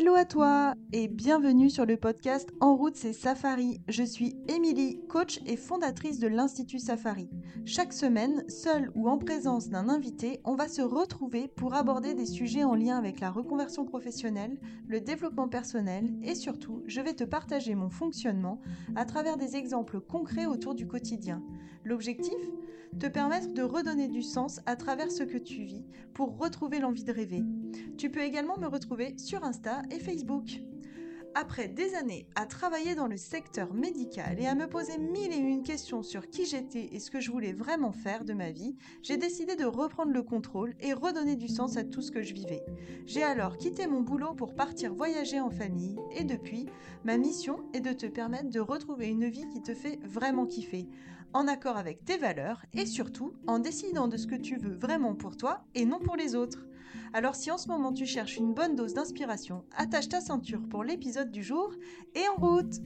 [0.00, 3.80] Hello à toi et bienvenue sur le podcast En route c'est Safari.
[3.88, 7.28] Je suis Émilie, coach et fondatrice de l'Institut Safari.
[7.64, 12.26] Chaque semaine, seule ou en présence d'un invité, on va se retrouver pour aborder des
[12.26, 17.24] sujets en lien avec la reconversion professionnelle, le développement personnel et surtout, je vais te
[17.24, 18.60] partager mon fonctionnement
[18.94, 21.42] à travers des exemples concrets autour du quotidien.
[21.84, 22.38] L'objectif?
[22.98, 27.04] Te permettre de redonner du sens à travers ce que tu vis pour retrouver l'envie
[27.04, 27.44] de rêver.
[27.96, 30.60] Tu peux également me retrouver sur Insta et Facebook.
[31.34, 35.36] Après des années à travailler dans le secteur médical et à me poser mille et
[35.36, 38.74] une questions sur qui j'étais et ce que je voulais vraiment faire de ma vie,
[39.02, 42.34] j'ai décidé de reprendre le contrôle et redonner du sens à tout ce que je
[42.34, 42.64] vivais.
[43.06, 46.66] J'ai alors quitté mon boulot pour partir voyager en famille et depuis,
[47.04, 50.88] ma mission est de te permettre de retrouver une vie qui te fait vraiment kiffer,
[51.32, 55.14] en accord avec tes valeurs et surtout en décidant de ce que tu veux vraiment
[55.14, 56.66] pour toi et non pour les autres.
[57.12, 60.84] Alors si en ce moment tu cherches une bonne dose d'inspiration, attache ta ceinture pour
[60.84, 61.72] l'épisode du jour
[62.14, 62.80] et en route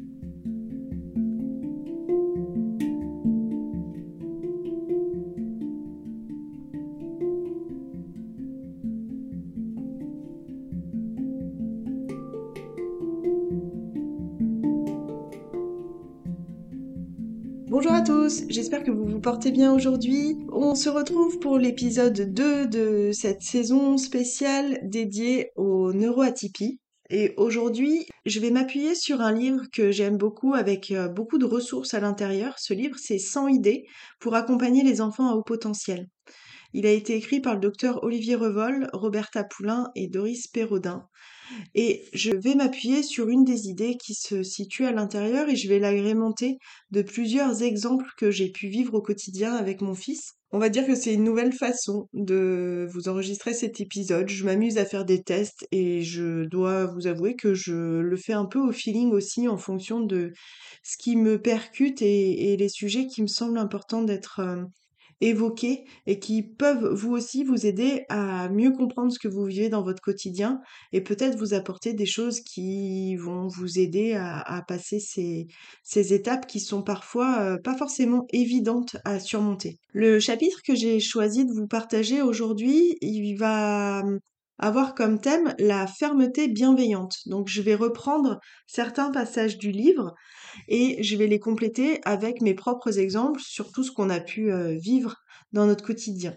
[18.22, 20.36] tous, j'espère que vous vous portez bien aujourd'hui.
[20.52, 26.78] On se retrouve pour l'épisode 2 de cette saison spéciale dédiée aux neuroatypies.
[27.10, 31.46] Et aujourd'hui, je vais m'appuyer sur un livre que j'aime beaucoup avec euh, beaucoup de
[31.46, 32.60] ressources à l'intérieur.
[32.60, 33.86] Ce livre, c'est 100 idées
[34.20, 36.06] pour accompagner les enfants à haut potentiel.
[36.74, 41.08] Il a été écrit par le docteur Olivier Revol, Roberta Poulain et Doris Perraudin.
[41.74, 45.68] Et je vais m'appuyer sur une des idées qui se situe à l'intérieur et je
[45.68, 46.58] vais l'agrémenter
[46.90, 50.34] de plusieurs exemples que j'ai pu vivre au quotidien avec mon fils.
[50.54, 54.28] On va dire que c'est une nouvelle façon de vous enregistrer cet épisode.
[54.28, 58.34] Je m'amuse à faire des tests et je dois vous avouer que je le fais
[58.34, 60.32] un peu au feeling aussi en fonction de
[60.82, 64.42] ce qui me percute et, les sujets qui me semblent importants d'être
[65.22, 69.68] évoqués et qui peuvent vous aussi vous aider à mieux comprendre ce que vous vivez
[69.68, 70.60] dans votre quotidien
[70.92, 75.46] et peut-être vous apporter des choses qui vont vous aider à, passer ces,
[75.82, 79.78] ces, étapes qui sont parfois euh, pas forcément évidentes à surmonter.
[79.92, 84.02] Le chapitre que j'ai choisi de vous partager aujourd'hui, il va
[84.62, 87.18] avoir comme thème la fermeté bienveillante.
[87.26, 90.14] Donc je vais reprendre certains passages du livre
[90.68, 94.52] et je vais les compléter avec mes propres exemples sur tout ce qu'on a pu
[94.52, 95.16] euh, vivre
[95.52, 96.34] dans notre quotidien.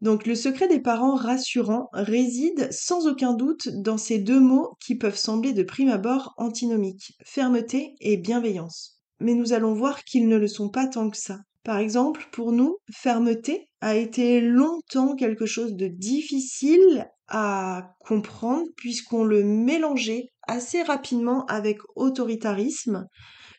[0.00, 4.96] Donc le secret des parents rassurants réside sans aucun doute dans ces deux mots qui
[4.96, 9.00] peuvent sembler de prime abord antinomiques, fermeté et bienveillance.
[9.20, 11.38] Mais nous allons voir qu'ils ne le sont pas tant que ça.
[11.64, 19.24] Par exemple, pour nous, fermeté a été longtemps quelque chose de difficile à comprendre puisqu'on
[19.24, 23.06] le mélangeait assez rapidement avec autoritarisme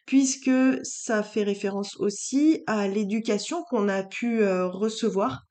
[0.06, 0.52] puisque
[0.84, 5.44] ça fait référence aussi à l'éducation qu'on a pu euh, recevoir,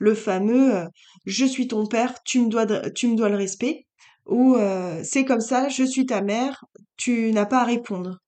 [0.00, 0.86] le fameux euh,
[1.26, 3.86] je suis ton père, tu me dois, le respect,
[4.26, 6.64] ou euh, c'est comme ça, je suis ta mère,
[6.96, 8.18] tu n'as pas à répondre.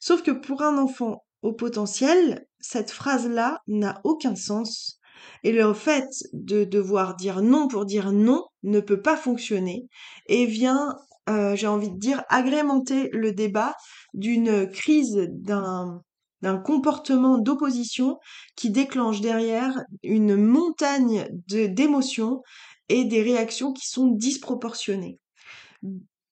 [0.00, 4.98] Sauf que pour un enfant au potentiel, cette phrase-là n'a aucun sens.
[5.44, 9.86] Et le fait de devoir dire non pour dire non ne peut pas fonctionner
[10.26, 10.96] et vient,
[11.28, 13.74] euh, j'ai envie de dire, agrémenter le débat
[14.14, 16.02] d'une crise d'un
[16.42, 18.18] d'un comportement d'opposition
[18.56, 22.42] qui déclenche derrière une montagne d'émotions
[22.88, 25.18] et des réactions qui sont disproportionnées.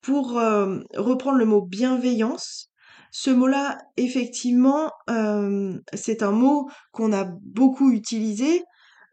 [0.01, 2.70] Pour euh, reprendre le mot bienveillance,
[3.11, 8.63] ce mot-là, effectivement, euh, c'est un mot qu'on a beaucoup utilisé.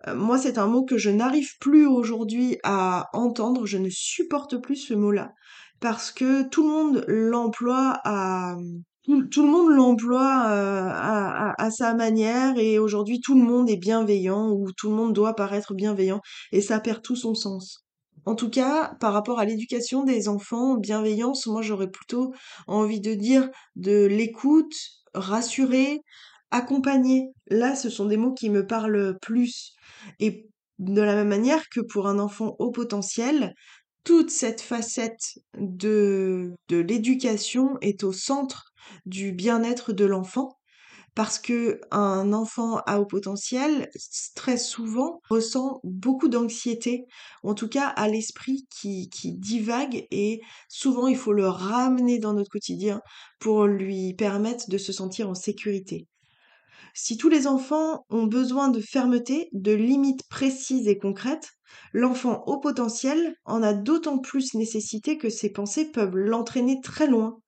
[0.06, 3.66] Euh, moi, c'est un mot que je n'arrive plus aujourd'hui à entendre.
[3.66, 5.32] Je ne supporte plus ce mot-là
[5.81, 8.56] parce que tout le monde l'emploie à
[9.31, 13.78] tout, le monde l'emploie euh, à, à, sa manière et aujourd'hui tout le monde est
[13.78, 16.20] bienveillant ou tout le monde doit paraître bienveillant
[16.52, 17.88] et ça perd tout son sens.
[18.28, 22.34] En tout cas, par rapport à l'éducation des enfants, bienveillance, moi j'aurais plutôt
[22.66, 24.75] envie de dire de l'écoute,
[25.14, 26.02] rassurer,
[26.50, 27.30] accompagner.
[27.46, 29.72] Là, ce sont des mots qui me parlent plus.
[30.20, 30.46] Et
[30.78, 33.54] de la même manière que pour un enfant au potentiel,
[34.04, 38.75] toute cette facette de, de l'éducation est au centre
[39.06, 40.57] du bien-être de l'enfant
[41.14, 43.90] parce que un enfant à haut potentiel
[44.34, 47.06] très souvent ressent beaucoup d'anxiété,
[47.43, 52.34] en tout cas à l'esprit qui, qui divague et souvent il faut le ramener dans
[52.34, 53.00] notre quotidien
[53.40, 56.06] pour lui permettre de se sentir en sécurité.
[56.94, 61.50] Si tous les enfants ont besoin de fermeté, de limites précises et concrètes,
[61.93, 67.38] l'enfant au potentiel en a d'autant plus nécessité que ses pensées peuvent l'entraîner très loin,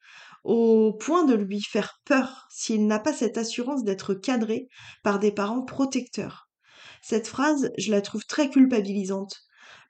[0.45, 4.69] au point de lui faire peur s'il n'a pas cette assurance d'être cadré
[5.03, 6.49] par des parents protecteurs.
[7.03, 9.35] Cette phrase, je la trouve très culpabilisante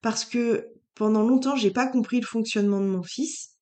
[0.02, 3.56] parce que pendant longtemps, j'ai pas compris le fonctionnement de mon fils.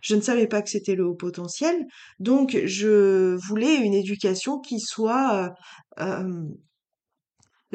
[0.00, 1.86] Je ne savais pas que c'était le haut potentiel,
[2.18, 5.54] donc je voulais une éducation qui soit
[5.98, 6.42] euh, euh,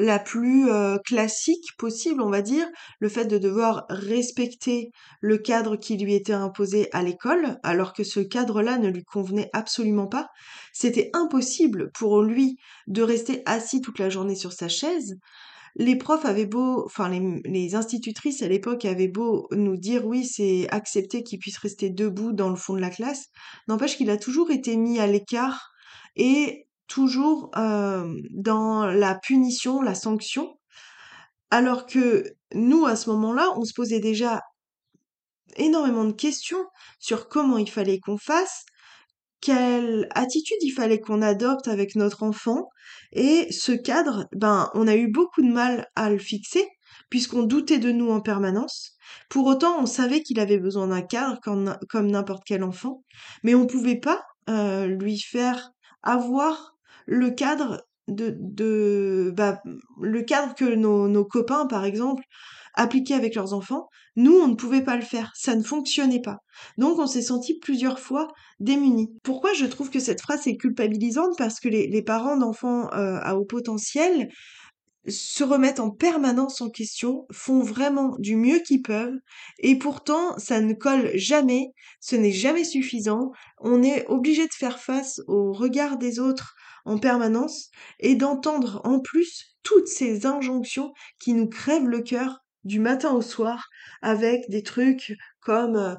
[0.00, 2.66] la plus euh, classique possible, on va dire,
[3.00, 8.02] le fait de devoir respecter le cadre qui lui était imposé à l'école, alors que
[8.02, 10.28] ce cadre-là ne lui convenait absolument pas.
[10.72, 12.56] C'était impossible pour lui
[12.86, 15.18] de rester assis toute la journée sur sa chaise.
[15.76, 20.24] Les profs avaient beau, enfin les, les institutrices à l'époque avaient beau nous dire oui,
[20.24, 23.26] c'est accepté qu'il puisse rester debout dans le fond de la classe,
[23.68, 25.70] n'empêche qu'il a toujours été mis à l'écart
[26.16, 30.58] et toujours euh, dans la punition, la sanction,
[31.50, 34.40] alors que nous, à ce moment-là, on se posait déjà
[35.56, 36.64] énormément de questions
[36.98, 38.64] sur comment il fallait qu'on fasse,
[39.40, 42.68] quelle attitude il fallait qu'on adopte avec notre enfant.
[43.12, 46.66] Et ce cadre, ben, on a eu beaucoup de mal à le fixer,
[47.08, 48.96] puisqu'on doutait de nous en permanence.
[49.28, 53.04] Pour autant, on savait qu'il avait besoin d'un cadre comme, n'importe quel enfant,
[53.44, 55.70] mais on ne pouvait pas euh, lui faire
[56.02, 56.74] avoir
[57.10, 59.60] le cadre de, de bah,
[60.00, 62.22] le cadre que nos, copains, par exemple,
[62.74, 65.32] appliquaient avec leurs enfants, nous, on ne pouvait pas le faire.
[65.34, 66.38] Ça ne fonctionnait pas.
[66.78, 68.28] Donc, on s'est senti plusieurs fois
[68.60, 69.12] démunis.
[69.24, 71.36] Pourquoi je trouve que cette phrase est culpabilisante?
[71.36, 74.28] Parce que les, les parents d'enfants euh, à haut potentiel
[75.10, 79.18] se remettent en permanence en question, font vraiment du mieux qu'ils peuvent,
[79.58, 84.78] et pourtant ça ne colle jamais, ce n'est jamais suffisant, on est obligé de faire
[84.78, 86.54] face au regard des autres
[86.84, 92.80] en permanence et d'entendre en plus toutes ces injonctions qui nous crèvent le cœur du
[92.80, 93.68] matin au soir
[94.02, 95.98] avec des trucs comme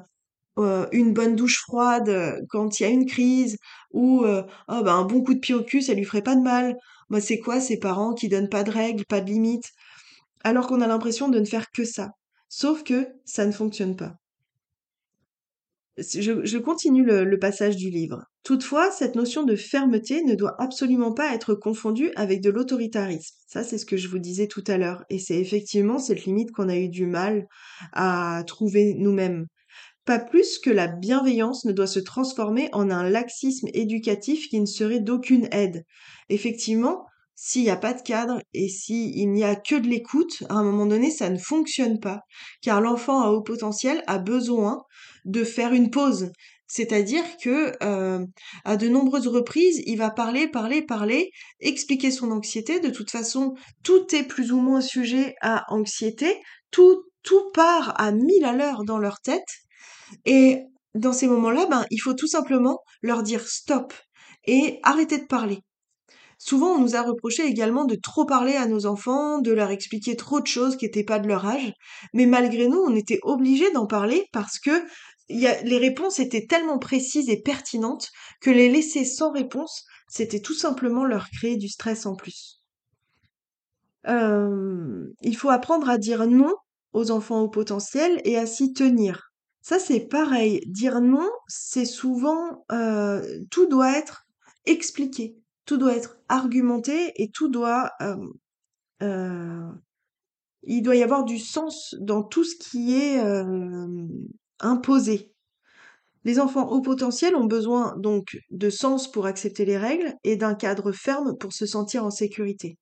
[0.58, 3.56] euh, une bonne douche froide euh, quand il y a une crise
[3.92, 6.76] ou oh, un bon coup de pied au cul ça lui ferait pas de mal.
[7.12, 9.70] Moi c'est quoi ces parents qui donnent pas de règles, pas de limites
[10.44, 12.12] alors qu'on a l'impression de ne faire que ça?
[12.48, 14.14] Sauf que ça ne fonctionne pas.
[15.98, 18.24] Je, continue le, passage du livre.
[18.44, 23.36] Toutefois, cette notion de fermeté ne doit absolument pas être confondue avec de l'autoritarisme.
[23.46, 25.04] Ça, c'est ce que je vous disais tout à l'heure.
[25.10, 27.46] Et c'est effectivement cette limite qu'on a eu du mal
[27.92, 29.46] à trouver nous-mêmes.
[30.04, 34.66] Pas plus que la bienveillance ne doit se transformer en un laxisme éducatif qui ne
[34.66, 35.84] serait d'aucune aide.
[36.28, 40.54] Effectivement, s'il n'y a pas de cadre et s'il n'y a que de l'écoute, à
[40.54, 42.20] un moment donné, ça ne fonctionne pas.
[42.62, 44.82] Car l'enfant à haut potentiel a besoin
[45.24, 46.30] de faire une pause.
[46.66, 48.24] C'est-à-dire que euh,
[48.64, 52.80] à de nombreuses reprises, il va parler, parler, parler, expliquer son anxiété.
[52.80, 56.40] De toute façon, tout est plus ou moins sujet à anxiété.
[56.70, 59.42] Tout, tout part à mille à l'heure dans leur tête.
[60.24, 60.62] Et
[60.94, 63.94] dans ces moments-là, ben, il faut tout simplement leur dire stop
[64.44, 65.60] et arrêter de parler.
[66.38, 70.16] Souvent, on nous a reproché également de trop parler à nos enfants, de leur expliquer
[70.16, 71.72] trop de choses qui n'étaient pas de leur âge.
[72.14, 74.84] Mais malgré nous, on était obligés d'en parler parce que
[75.28, 78.10] les réponses étaient tellement précises et pertinentes
[78.40, 82.60] que les laisser sans réponse, c'était tout simplement leur créer du stress en plus.
[84.04, 86.52] Il faut apprendre à dire non
[86.92, 89.31] aux enfants au potentiel et à s'y tenir.
[89.62, 90.60] Ça, c'est pareil.
[90.66, 92.64] Dire non, c'est souvent...
[92.72, 94.26] Euh, tout doit être
[94.66, 99.72] expliqué tout doit être argumenté et tout doit euh,
[100.64, 103.18] il doit y avoir du sens dans tout ce qui est
[104.60, 105.32] imposé.
[106.24, 110.54] Les enfants au potentiel ont besoin donc de sens pour accepter les règles et d'un
[110.54, 112.78] cadre ferme pour se sentir en sécurité.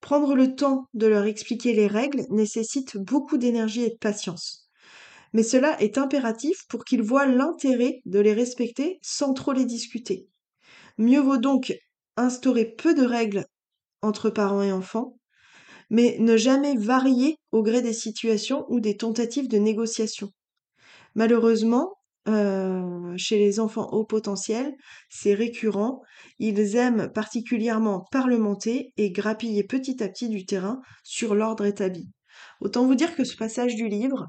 [0.00, 4.63] Prendre le temps de leur expliquer les règles nécessite beaucoup d'énergie et de patience.
[5.34, 10.28] Mais cela est impératif pour qu'ils voient l'intérêt de les respecter sans trop les discuter.
[10.96, 11.74] Mieux vaut donc
[12.16, 13.44] instaurer peu de règles
[14.00, 15.16] entre parents et enfants,
[15.90, 20.30] mais ne jamais varier au gré des situations ou des tentatives de négociation.
[21.14, 21.94] Malheureusement,
[22.26, 24.72] euh, chez les enfants haut potentiel,
[25.10, 26.00] c'est récurrent.
[26.38, 32.08] Ils aiment particulièrement parlementer et grappiller petit à petit du terrain sur l'ordre établi.
[32.60, 34.28] Autant vous dire que ce passage du livre,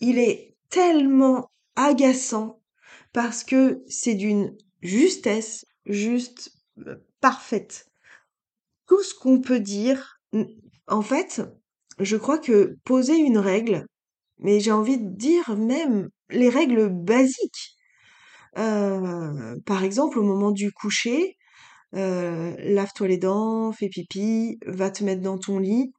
[0.00, 2.60] il est tellement agaçant
[3.12, 6.52] parce que c'est d'une justesse juste
[6.86, 7.86] euh, parfaite.
[8.86, 10.20] Tout ce qu'on peut dire,
[10.86, 11.42] en fait,
[11.98, 13.86] je crois que poser une règle,
[14.38, 17.76] mais j'ai envie de dire même les règles basiques.
[18.58, 21.36] Euh, par exemple, au moment du coucher,
[21.94, 25.92] euh, lave-toi les dents, fais pipi, va te mettre dans ton lit.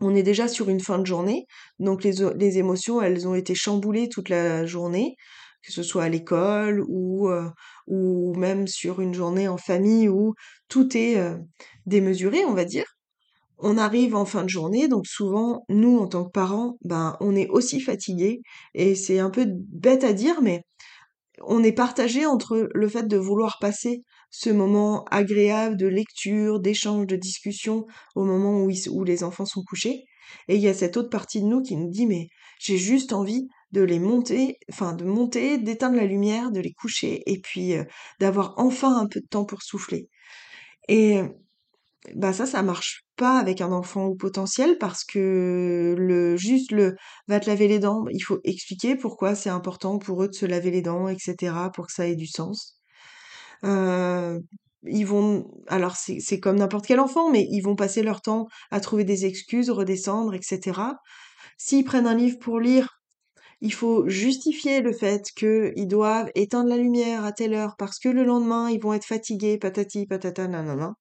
[0.00, 1.46] On est déjà sur une fin de journée,
[1.78, 5.16] donc les, émotions, elles ont été chamboulées toute la journée,
[5.62, 7.48] que ce soit à l'école ou, euh,
[7.86, 10.34] ou même sur une journée en famille où
[10.68, 11.36] tout est euh,
[11.84, 12.86] démesuré, on va dire.
[13.58, 17.36] On arrive en fin de journée, donc souvent, nous, en tant que parents, ben, on
[17.36, 18.40] est aussi fatigués,
[18.74, 20.62] et c'est un peu bête à dire, mais
[21.42, 27.06] on est partagé entre le fait de vouloir passer ce moment agréable de lecture, d'échange,
[27.06, 30.04] de discussion au moment où, les enfants sont couchés.
[30.48, 32.28] Et il y a cette autre partie de nous qui nous dit mais
[32.60, 37.22] j'ai juste envie de les monter, enfin de monter, d'éteindre la lumière, de les coucher
[37.26, 37.84] et puis euh,
[38.20, 40.08] d'avoir enfin un peu de temps pour souffler.
[40.88, 41.22] Et
[42.14, 46.96] bah ça, ça marche pas avec un enfant au potentiel parce que le juste le
[47.28, 50.46] va te laver les dents, il faut expliquer pourquoi c'est important pour eux de se
[50.46, 52.79] laver les dents, etc., pour que ça ait du sens.
[53.64, 54.38] Euh,
[54.84, 58.80] ils vont, alors c'est comme n'importe quel enfant, mais ils vont passer leur temps à
[58.80, 60.80] trouver des excuses, redescendre, etc.
[61.58, 63.00] S'ils prennent un livre pour lire,
[63.60, 68.08] il faut justifier le fait qu'ils doivent éteindre la lumière à telle heure parce que
[68.08, 70.94] le lendemain ils vont être fatigués, patati patata nanana.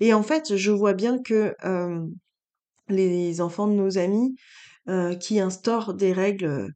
[0.00, 2.00] Et en fait, je vois bien que euh,
[2.88, 4.36] les enfants de nos amis
[4.88, 6.68] euh, qui instaurent des règles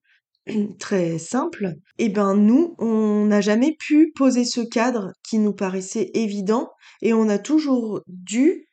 [0.78, 6.10] très simples, eh ben nous, on n'a jamais pu poser ce cadre qui nous paraissait
[6.14, 6.70] évident
[7.02, 8.66] et on a toujours dû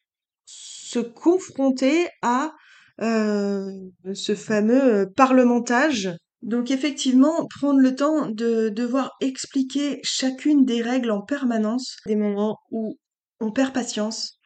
[0.46, 2.54] se confronter à
[3.02, 3.70] euh,
[4.14, 6.10] ce fameux parlementage.
[6.42, 12.60] Donc effectivement, prendre le temps de devoir expliquer chacune des règles en permanence, des moments
[12.72, 12.98] où
[13.40, 14.38] on perd patience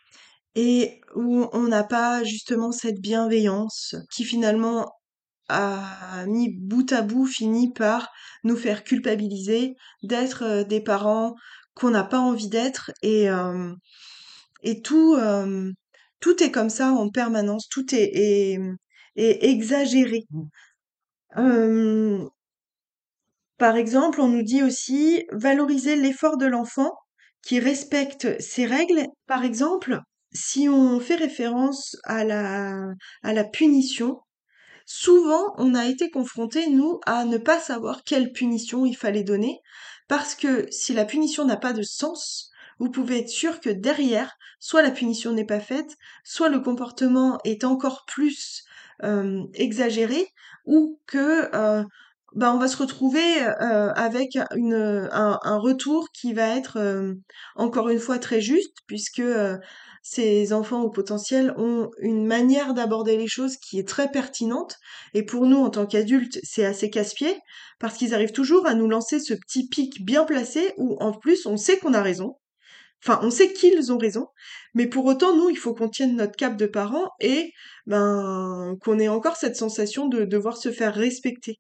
[0.56, 4.92] et où on n'a pas justement cette bienveillance qui finalement
[5.50, 8.12] a mis bout à bout fini par
[8.44, 11.36] nous faire culpabiliser d'être euh, des parents
[11.74, 13.74] qu'on n'a pas envie d'être et euh,
[14.84, 15.72] tout euh,
[16.20, 18.60] tout est comme ça en permanence, tout est,
[19.16, 20.28] exagéré.
[23.58, 26.94] Par exemple, on nous dit aussi valoriser l'effort de l'enfant
[27.42, 29.06] qui respecte ses règles.
[29.28, 30.00] Par exemple,
[30.34, 34.20] si on fait référence à la punition,
[34.90, 39.62] souvent on a été confronté, nous, à ne pas savoir quelle punition il fallait donner,
[40.08, 44.36] parce que si la punition n'a pas de sens, vous pouvez être sûr que derrière,
[44.60, 48.64] soit la punition n'est pas faite, soit le comportement est encore plus
[49.04, 50.26] euh, exagéré,
[50.66, 51.84] ou que euh,
[52.34, 57.14] ben, on va se retrouver euh, avec une, un, retour qui va être euh,
[57.56, 59.22] encore une fois très juste, puisque
[60.12, 64.78] ces enfants au potentiel ont une manière d'aborder les choses qui est très pertinente.
[65.14, 67.38] Et pour nous, en tant qu'adultes, c'est assez casse-pied,
[67.80, 71.46] parce qu'ils arrivent toujours à nous lancer ce petit pic bien placé où en plus
[71.46, 72.38] on sait qu'on a raison.
[73.04, 74.26] Enfin, on sait qu'ils ont raison,
[74.74, 77.52] mais pour autant, nous, il faut qu'on tienne notre cap de parents et
[77.86, 81.60] ben qu'on ait encore cette sensation de devoir se faire respecter.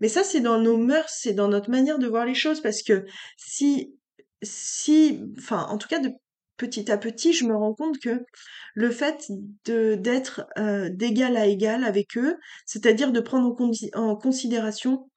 [0.00, 2.84] Mais ça, c'est dans nos mœurs, c'est dans notre manière de voir les choses, parce
[2.84, 3.04] que
[3.36, 3.92] si,
[4.40, 6.12] si, enfin, en tout cas, de
[6.58, 8.26] petit à petit, je me rends compte que
[8.74, 9.30] le fait
[9.64, 12.36] d'être euh, d'égal à égal avec eux,
[12.66, 13.56] c'est-à-dire de prendre
[13.94, 15.08] en, considération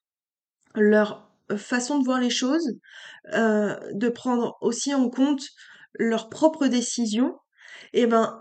[0.76, 2.78] leur façon de voir les choses,
[3.34, 5.44] euh, de prendre aussi en compte
[5.96, 7.36] leurs propres décisions,
[7.92, 8.40] et ben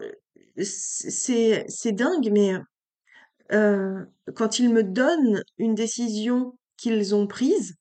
[0.63, 2.55] c'est dingue, mais
[3.53, 4.05] euh,
[4.37, 7.75] quand ils me donnent une décision qu'ils ont prise,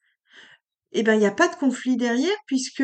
[0.93, 2.83] et ben il n'y a pas de conflit derrière puisque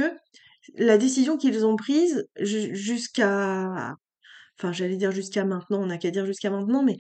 [0.76, 3.96] la décision qu'ils ont prise jusqu'à
[4.58, 6.98] enfin j'allais dire jusqu'à maintenant, on n'a qu'à dire jusqu'à maintenant, mais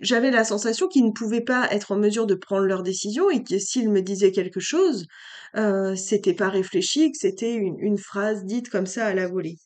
[0.00, 3.42] j'avais la sensation qu'ils ne pouvaient pas être en mesure de prendre leurs décisions et
[3.42, 5.06] que s'ils me disaient quelque chose,
[5.56, 9.56] euh, c'était pas réfléchi, que c'était une, une phrase dite comme ça à la volée.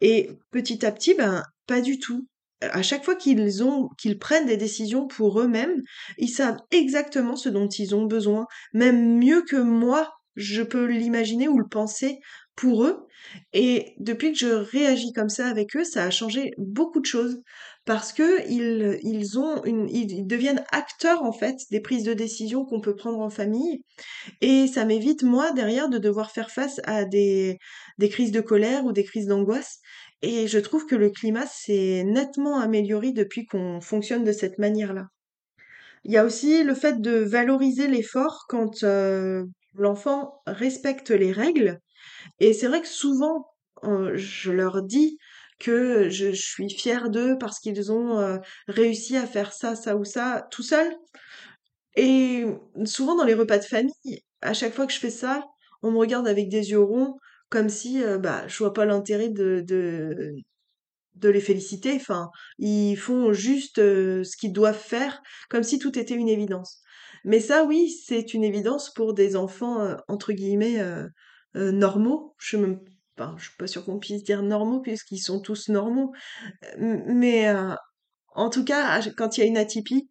[0.00, 2.26] Et petit à petit, ben pas du tout.
[2.60, 5.82] À chaque fois qu'ils ont qu'ils prennent des décisions pour eux-mêmes,
[6.18, 11.48] ils savent exactement ce dont ils ont besoin, même mieux que moi, je peux l'imaginer
[11.48, 12.18] ou le penser
[12.56, 13.06] pour eux.
[13.52, 17.40] Et depuis que je réagis comme ça avec eux, ça a changé beaucoup de choses
[17.84, 22.64] parce que ils, ils ont une, ils deviennent acteurs en fait des prises de décision
[22.64, 23.82] qu'on peut prendre en famille
[24.40, 27.58] et ça m'évite moi derrière de devoir faire face à des
[27.98, 29.80] des crises de colère ou des crises d'angoisse
[30.22, 35.08] et je trouve que le climat s'est nettement amélioré depuis qu'on fonctionne de cette manière-là.
[36.04, 41.80] Il y a aussi le fait de valoriser l'effort quand euh, l'enfant respecte les règles
[42.40, 43.46] et c'est vrai que souvent
[43.84, 45.18] euh, je leur dis
[45.60, 48.38] que je, suis fière d'eux parce qu'ils ont euh,
[48.68, 50.94] réussi à faire ça, ça ou ça tout seuls.
[51.96, 52.44] Et
[52.84, 55.44] souvent dans les repas de famille, à chaque fois que je fais ça,
[55.82, 57.16] on me regarde avec des yeux ronds,
[57.50, 59.64] comme si, heu, bah, je vois pas l'intérêt de
[61.14, 61.94] de les féliciter.
[61.94, 66.82] Enfin, ils font juste, ce qu'ils doivent faire, comme si tout était une évidence.
[67.24, 71.08] Mais ça, oui, c'est une évidence pour des enfants, heu, entre guillemets, heu
[71.56, 72.34] heu, «normaux».
[72.38, 72.58] Je
[73.38, 76.12] je suis pas sûre qu'on puisse dire normaux puisqu'ils sont tous normaux.
[76.78, 77.46] Mais,
[78.34, 80.08] en tout cas, quand il y a une atypie,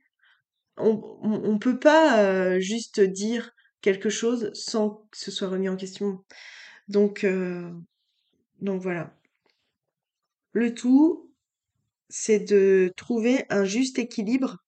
[0.77, 3.51] on on peut pas, juste dire
[3.82, 6.24] quelque chose sans que ce soit remis en question.
[6.89, 7.25] Donc,
[8.62, 9.13] donc voilà.
[10.55, 11.32] Le tout,
[12.10, 14.62] c'est de trouver un juste équilibre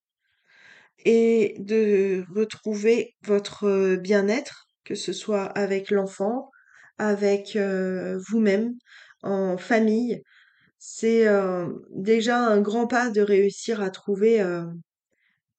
[1.05, 6.51] et de retrouver votre, heu, bien-être, que ce soit avec l'enfant,
[6.97, 8.73] avec, heu, vous-même,
[9.23, 10.23] en famille.
[10.79, 14.41] C'est, heu, déjà un grand pas de réussir à trouver,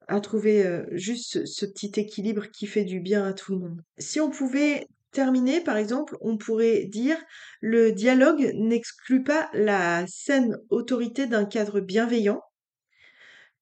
[0.09, 3.83] à trouver, juste ce petit équilibre qui fait du bien à tout le monde.
[3.99, 7.17] Si on pouvait terminer, par exemple, on pourrait dire:
[7.61, 12.41] «Le dialogue n'exclut pas la saine autorité d'un cadre bienveillant.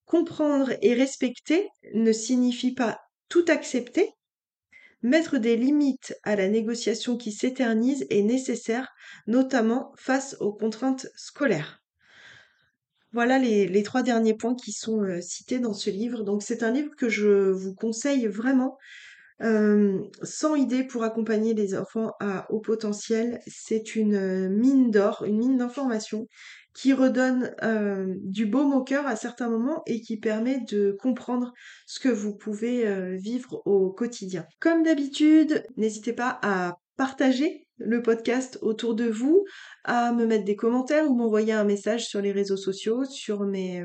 [0.06, 4.10] Comprendre et respecter ne signifie pas tout accepter.
[5.02, 8.92] Mettre des limites à la négociation qui s'éternise est nécessaire,
[9.26, 11.80] notamment face aux contraintes scolaires».
[13.12, 16.24] Voilà les 3 derniers points qui sont, heu, cités dans ce livre.
[16.24, 18.76] Donc c'est un livre que je vous conseille vraiment.
[19.40, 23.40] Hem, 100 idées pour accompagner les enfants à haut potentiel.
[23.46, 26.26] C'est une, heu, mine d'or, une mine d'informations
[26.74, 31.52] qui redonne, heu, du baume au cœur à certains moments et qui permet de comprendre
[31.86, 34.46] ce que vous pouvez, heu, vivre au quotidien.
[34.60, 39.44] Comme d'habitude, n'hésitez pas à partager le podcast autour de vous,
[39.84, 43.84] à me mettre des commentaires ou m'envoyer un message sur les réseaux sociaux, sur mes,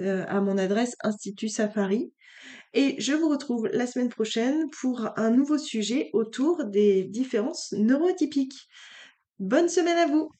[0.00, 2.13] à mon adresse Institut Safari.
[2.74, 8.68] Et je vous retrouve la semaine prochaine pour un nouveau sujet autour des différences neuroatypiques.
[9.38, 10.32] Bonne semaine à vous!